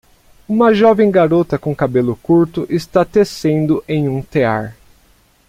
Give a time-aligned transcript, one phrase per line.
[0.49, 4.75] Uma jovem garota com cabelo curto está tecendo em um tear.